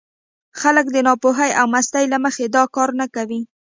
[0.59, 3.41] خلک د ناپوهۍ او مستۍ له مخې دا کار نه کوي.